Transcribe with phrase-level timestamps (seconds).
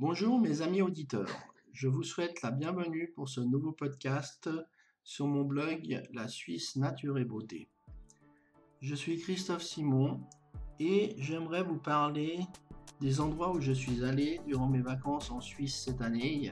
[0.00, 1.28] Bonjour mes amis auditeurs,
[1.74, 4.48] je vous souhaite la bienvenue pour ce nouveau podcast
[5.04, 7.68] sur mon blog La Suisse Nature et Beauté.
[8.80, 10.22] Je suis Christophe Simon
[10.78, 12.40] et j'aimerais vous parler
[13.02, 16.50] des endroits où je suis allé durant mes vacances en Suisse cette année.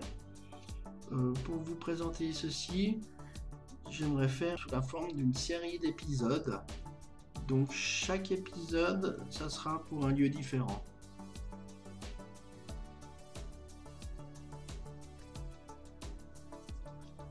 [1.13, 3.01] Euh, pour vous présenter ceci,
[3.89, 6.61] j'aimerais faire sous la forme d'une série d'épisodes.
[7.47, 10.85] Donc chaque épisode, ça sera pour un lieu différent.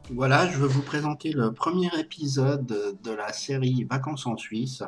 [0.10, 4.82] Voilà, je vais vous présenter le premier épisode de la série Vacances en Suisse.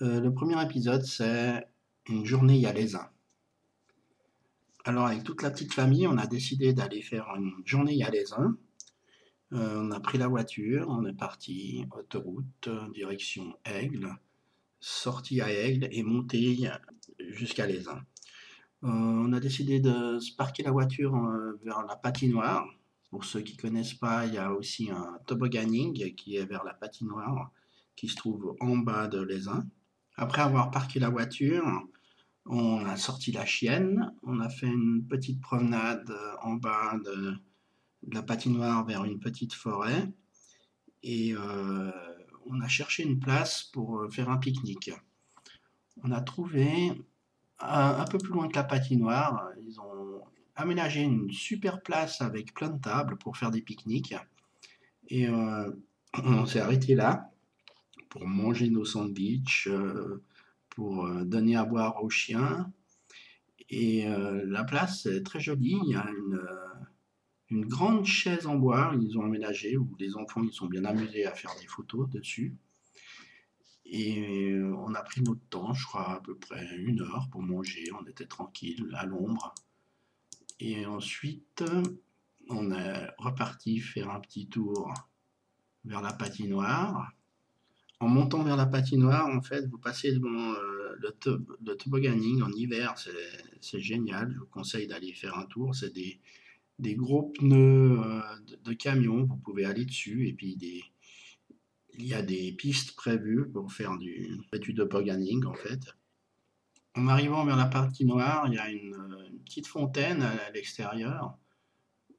[0.00, 1.66] Euh, le premier épisode, c'est
[2.08, 3.12] une journée à l'ESA.
[4.84, 8.12] Alors, avec toute la petite famille, on a décidé d'aller faire une journée à.
[9.54, 14.14] Euh, on a pris la voiture, on est parti autoroute, direction Aigle,
[14.78, 16.70] sorti à Aigle et monté
[17.18, 18.04] jusqu'à l'ESA.
[18.84, 21.12] Euh, on a décidé de se parquer la voiture
[21.64, 22.68] vers la patinoire
[23.10, 26.64] pour ceux qui ne connaissent pas, il y a aussi un tobogganing qui est vers
[26.64, 27.50] la patinoire,
[27.96, 29.66] qui se trouve en bas de l'Aisin.
[30.16, 31.64] Après avoir parqué la voiture,
[32.44, 37.34] on a sorti la chienne, on a fait une petite promenade en bas de,
[38.12, 40.08] la patinoire vers une petite forêt
[41.02, 41.90] et euh,
[42.46, 44.92] on a cherché une place pour faire un pique-nique.
[46.04, 46.92] On a trouvé
[47.58, 50.22] un, un, peu plus loin que la patinoire, ils ont
[50.58, 54.16] aménagé une super place avec plein de tables pour faire des pique-niques.
[55.08, 55.70] Et euh,
[56.14, 57.30] on s'est arrêté là
[58.10, 60.22] pour manger nos sandwichs, euh,
[60.70, 62.72] pour euh, donner à boire aux chiens.
[63.70, 65.78] Et la place est très jolie.
[65.84, 66.08] Il y a
[67.50, 71.26] une, grande chaise en bois, ils ont aménagé, où les enfants ils sont bien amusés
[71.26, 72.56] à faire des photos dessus.
[73.84, 77.84] Et on a pris notre temps, je crois à peu près une heure pour manger.
[78.00, 79.54] On était tranquille à l'ombre.
[80.60, 81.62] Et ensuite,
[82.48, 84.92] on est reparti faire un petit tour
[85.84, 87.12] vers la patinoire.
[88.00, 92.94] En montant vers la patinoire, en fait, vous passez devant euh, le, tobogganing en hiver,
[93.60, 94.32] c'est génial.
[94.32, 95.74] Je vous conseille d'aller faire un tour.
[95.74, 96.20] C'est des,
[96.78, 98.20] des, gros pneus euh,
[98.64, 100.28] de, camion, vous pouvez aller dessus.
[100.28, 100.82] Et puis, des,
[101.94, 105.80] il y a des pistes prévues pour faire du, du tobogganing, en fait.
[106.98, 108.96] En arrivant vers la patinoire, il y a une,
[109.44, 111.38] petite fontaine à, l'extérieur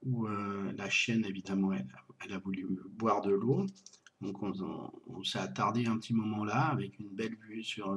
[0.04, 3.66] où euh, la chienne, évidemment, elle, a voulu boire de l'eau.
[4.22, 7.94] Donc on, s'est attardé un petit moment là avec une belle vue sur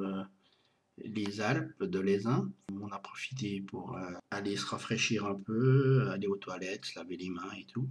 [0.99, 2.51] les Alpes de l'Aisin.
[2.73, 7.17] On a profité pour euh, aller se rafraîchir un peu, aller aux toilettes, se laver
[7.17, 7.89] les mains et tout.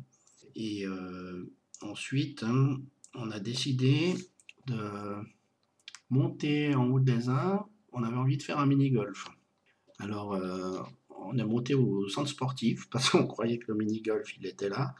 [0.55, 1.49] Et euh,
[1.81, 2.81] ensuite, hein,
[3.13, 4.15] on a décidé
[4.67, 5.23] de
[6.09, 7.65] monter en haut de l'Aisin.
[7.91, 9.29] On avait envie de faire un mini-golf.
[9.99, 10.35] Alors,
[11.21, 14.95] on est monté au centre sportif parce qu'on croyait que le mini-golf il était là.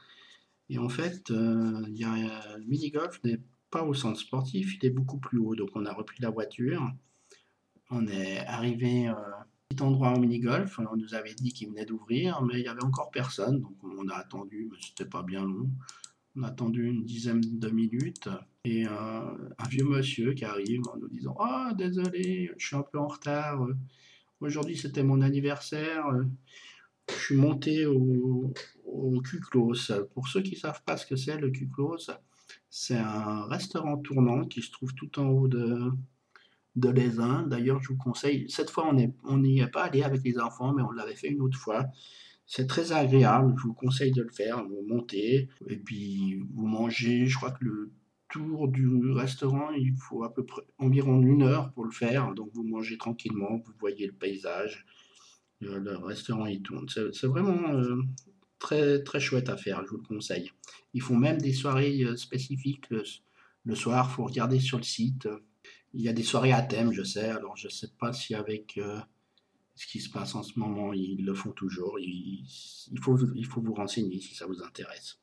[0.70, 5.38] Et en fait, euh, le mini-golf n'est pas au centre sportif, il est beaucoup plus
[5.38, 5.56] haut.
[5.56, 6.90] Donc on a repris la voiture,
[7.90, 11.86] on est arrivé à un petit endroit au mini-golf, on nous avait dit qu'il venait
[11.86, 15.44] d'ouvrir, mais il n'y avait encore personne, donc on a attendu, mais c'était pas bien
[15.44, 15.70] long.
[16.36, 18.30] On a attendu une dizaine de minutes
[18.64, 22.84] et euh, un vieux monsieur qui arrive en nous disant oh, désolé, je suis un
[22.84, 23.68] peu en retard.
[24.40, 26.06] Aujourd'hui, c'était mon anniversaire.
[27.10, 28.54] Je suis monté au,
[28.86, 29.22] au
[30.14, 32.10] Pour ceux qui ne savent pas ce que c'est, le Cuclos,
[32.70, 35.92] c'est un restaurant tournant qui se trouve tout en haut de,
[36.78, 37.48] de.
[37.50, 38.90] D'ailleurs, je vous conseille, cette fois,
[39.26, 41.88] on n'y est pas allé avec les enfants, mais on l'avait fait une autre fois.
[42.54, 44.68] C'est très agréable, je vous conseille de le faire.
[44.68, 47.26] Vous montez et puis vous mangez.
[47.26, 47.94] Je crois que le
[48.28, 52.34] tour du restaurant, il faut à peu près environ une heure pour le faire.
[52.34, 54.86] Donc vous mangez tranquillement, vous voyez le paysage,
[55.62, 56.90] le, restaurant il tourne.
[56.90, 58.02] C'est vraiment euh,
[58.60, 60.52] très très chouette à faire, je vous le conseille.
[60.94, 65.26] Ils font même des soirées euh, spécifiques le, soir, il faut regarder sur le site.
[65.94, 67.30] Il y a des soirées à thème, je sais.
[67.30, 69.00] Alors je ne sais pas si avec euh,
[69.82, 71.98] ce qui se passe en ce moment, ils le font toujours.
[72.00, 72.46] il,
[73.02, 75.20] faut, il faut vous renseigner si ça vous intéresse.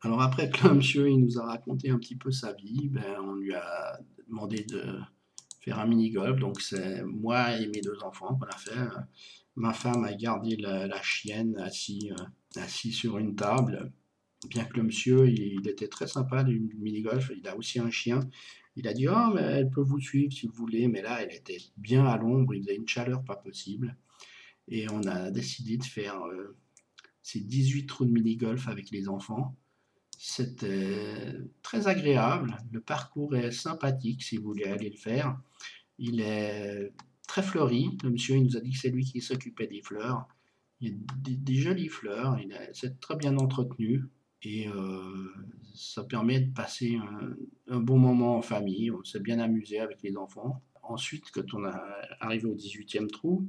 [0.00, 3.34] Alors après que monsieur il nous a raconté un petit peu sa vie, ben, on
[3.34, 4.82] lui a demandé de
[5.60, 6.40] faire un mini-golf.
[6.40, 8.88] Donc c'est moi et mes deux enfants qu'on a fait.
[9.54, 13.92] Ma femme a gardé la, chienne assis, euh, assis sur une table.
[14.48, 18.18] Bien que le monsieur, il, était très sympa du mini-golf, il a aussi un chien.
[18.76, 20.88] Il a dit, oh, mais elle peut vous suivre si vous voulez.
[20.88, 23.96] Mais là, elle était bien à l'ombre, il faisait une chaleur pas possible.
[24.68, 26.56] Et on a décidé de faire euh,
[27.22, 29.56] ces 18 trous de mini-golf avec les enfants.
[30.18, 32.56] C'était très agréable.
[32.70, 35.38] Le parcours est sympathique si vous voulez aller le faire.
[35.98, 36.92] Il est
[37.26, 37.96] très fleuri.
[38.04, 40.26] Le monsieur il nous a dit que c'est lui qui s'occupait des fleurs.
[40.80, 40.96] Il y a
[41.36, 44.04] des, jolies fleurs, il est- c'est très bien entretenu
[44.42, 45.32] et euh,
[45.74, 46.98] ça permet de passer
[47.68, 48.90] un, bon moment en famille.
[48.90, 50.62] On s'est bien amusé avec les enfants.
[50.82, 51.72] Ensuite, quand on est
[52.20, 53.46] arrivé au 18e trou,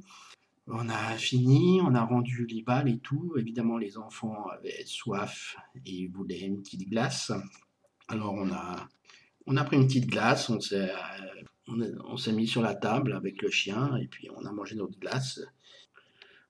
[0.66, 3.34] on a fini, on a rendu les balles et tout.
[3.36, 7.32] Évidemment, les enfants avaient soif et voulaient une petite glace.
[8.08, 8.88] Alors, on a,
[9.46, 13.12] on a pris une petite glace, on s'est, euh, on s'est mis sur la table
[13.12, 15.40] avec le chien et puis on a mangé notre glace.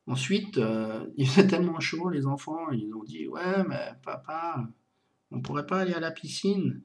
[0.07, 4.69] Ensuite, euh, il faisait tellement chaud, les enfants, ils ont dit, ouais, mais papa,
[5.31, 6.83] on pourrait pas aller à la piscine.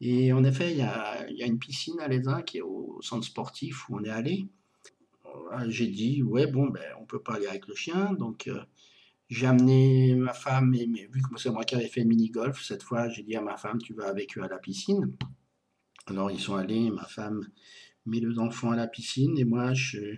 [0.00, 3.88] Et en effet, il y a, une piscine à l'Aisin qui est au centre sportif
[3.88, 4.48] où on est allé.
[5.26, 8.12] Euh, J'ai dit, ouais, bon, ben, on peut pas aller avec le chien.
[8.14, 8.62] Donc, euh,
[9.28, 12.82] j'ai amené ma femme, et mais, vu que c'est moi qui avais fait mini-golf, cette
[12.82, 15.16] fois, j'ai dit à ma femme, tu vas avec eux à la piscine.
[16.06, 17.46] Alors, ils sont allés, ma femme
[18.06, 20.16] met les enfants à la piscine, et moi, je-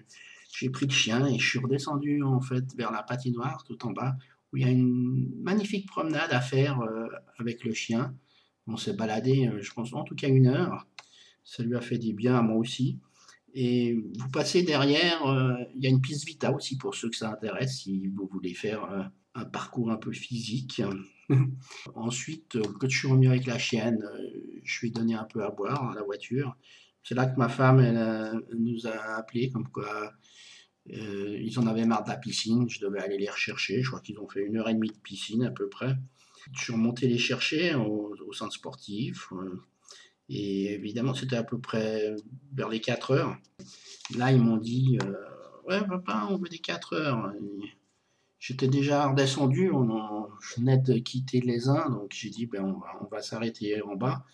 [0.56, 3.92] j'ai pris le chien et je suis redescendu, en fait, vers la patinoire, tout en
[3.92, 4.16] bas,
[4.52, 7.08] où il y a une magnifique promenade à faire euh,
[7.38, 8.14] avec le chien.
[8.66, 10.86] On s'est baladé, euh, je pense, en tout cas une heure.
[11.44, 12.98] Ça lui a fait du bien à moi aussi.
[13.52, 17.16] Et vous passez derrière, euh, il y a une piste Vita aussi pour ceux que
[17.16, 20.82] ça intéresse, si vous voulez faire un parcours un peu physique.
[21.94, 24.02] Ensuite, quand je suis revenu avec la chienne,
[24.62, 26.56] je lui ai donné un peu à boire à la voiture.
[27.04, 30.12] C'est là que ma femme elle, euh, nous a appelé, comme quoi
[30.90, 33.82] euh, ils en avaient marre de la piscine, je devais aller les rechercher.
[33.82, 35.96] Je crois qu'ils ont fait une heure et demie de piscine à peu près.
[36.52, 39.28] Je suis remonté les chercher au, centre sportif.
[39.32, 39.60] euh,
[40.28, 42.14] et évidemment, c'était à peu près
[42.54, 43.36] vers les 4 heures.
[44.16, 44.98] Là, ils m'ont dit
[45.66, 47.32] Ouais, papa, on veut des 4 heures.
[48.38, 52.62] J'étais déjà redescendu, on en- je venais de quitter les uns, donc j'ai dit ben,
[52.64, 54.24] on va, on va s'arrêter en bas.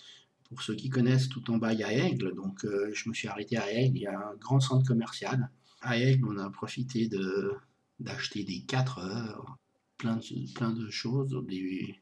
[0.51, 3.15] Pour ceux qui connaissent, tout en bas, il y a Aigle, donc euh, je me
[3.15, 3.97] suis arrêté à Aigle.
[3.97, 5.49] Il y a un grand centre commercial.
[5.81, 7.53] À Aigle, on a profité de,
[8.01, 9.59] d'acheter des 4 heures,
[9.97, 11.95] plein de, plein de choses, des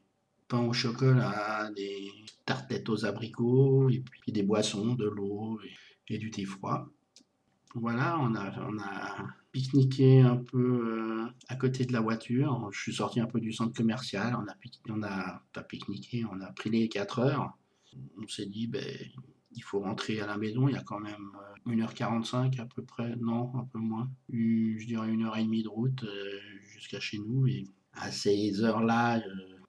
[0.47, 2.09] pains au chocolat, des
[2.45, 5.59] tartelettes aux abricots, et puis des boissons, de l'eau
[6.07, 6.89] et, du thé froid.
[7.75, 12.67] Voilà, on a, on a pique-niqué un peu euh, à côté de la voiture.
[12.71, 14.35] Je suis sorti un peu du centre commercial.
[14.35, 14.55] On a,
[14.89, 17.55] on a pas pique-niqué, on a pris les 4 heures.
[18.21, 18.83] On s'est dit, ben,
[19.51, 20.67] il faut rentrer à la maison.
[20.67, 21.31] Il y a quand même
[21.67, 24.09] euh, 1h45 à peu près, non, un peu moins.
[24.29, 26.39] Je dirais une heure et demie de route euh,
[26.73, 27.47] jusqu'à chez nous.
[27.47, 29.21] Et à ces heures-là, euh,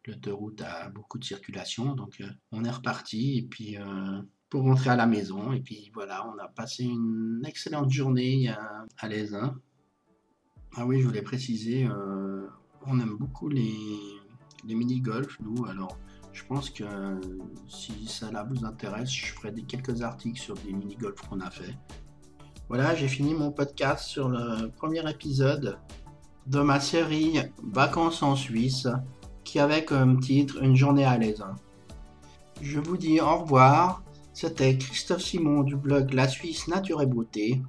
[0.06, 1.94] l'autoroute a beaucoup de circulation.
[1.94, 3.38] Donc, euh, on est reparti.
[3.38, 3.76] Et puis.
[3.78, 4.20] euh,
[4.50, 5.52] pour rentrer à la maison.
[5.52, 9.56] Et puis voilà, on a passé une excellente journée à, à l'Aisin.
[10.74, 12.46] Ah oui, je voulais préciser, euh,
[12.86, 13.72] on aime beaucoup les,
[14.64, 15.66] les mini-golf, nous.
[15.66, 15.96] Alors,
[16.32, 17.20] je pense que euh,
[17.68, 17.92] si
[18.32, 21.76] là vous intéresse, je ferai des, quelques articles sur des mini-golf qu'on a fait.
[22.68, 25.78] Voilà, j'ai fini mon podcast sur le premier épisode
[26.46, 28.88] de ma série Vacances en Suisse,
[29.44, 31.56] qui avait comme titre Une journée à l'Aisin.
[32.60, 34.02] Je vous dis au revoir.
[34.32, 37.60] C'était Christophe Simon du blog La Suisse Nature et Beauté.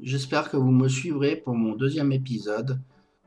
[0.00, 2.80] J'espère que vous me suivrez pour mon deuxième épisode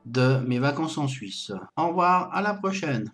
[0.05, 1.51] de mes vacances en Suisse.
[1.75, 3.11] Au revoir, à la prochaine.